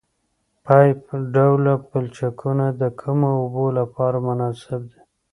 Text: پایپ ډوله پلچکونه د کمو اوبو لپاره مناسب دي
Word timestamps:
پایپ 0.65 0.99
ډوله 1.33 1.73
پلچکونه 1.89 2.65
د 2.81 2.83
کمو 3.01 3.29
اوبو 3.41 3.65
لپاره 3.79 4.17
مناسب 4.27 4.81
دي 4.91 4.99